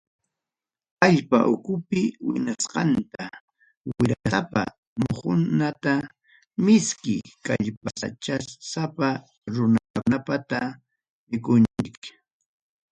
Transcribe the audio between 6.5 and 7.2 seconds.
miski